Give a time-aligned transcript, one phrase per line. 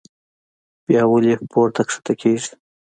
[0.87, 2.51] بيا ولې پورته کښته کيږي